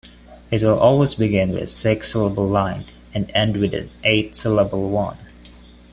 It 0.49 0.63
will 0.63 0.79
always 0.79 1.13
begin 1.13 1.51
with 1.51 1.61
a 1.61 1.67
six-syllable 1.67 2.47
line 2.49 2.85
and 3.13 3.29
end 3.35 3.57
with 3.57 3.75
an 3.75 3.91
eight-syllable 4.03 4.89
one. 4.89 5.17